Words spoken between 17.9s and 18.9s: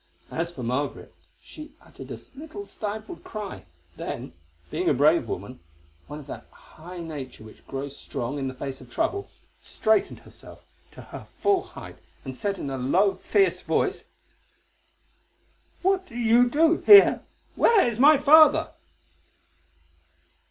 my father?"